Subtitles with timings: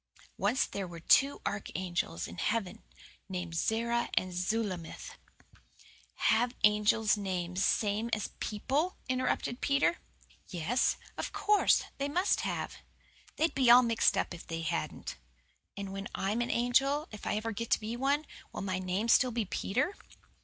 [0.39, 2.81] Once there were two archangels in heaven,
[3.29, 5.11] named Zerah and Zulamith"
[6.31, 9.99] "Have angels names same as people?" interrupted Peter.
[10.47, 11.83] "Yes, of course.
[11.99, 12.77] They MUST have.
[13.35, 15.17] They'd be all mixed up if they hadn't."
[15.77, 19.07] "And when I'm an angel if I ever get to be one will my name
[19.07, 19.93] still be Peter?"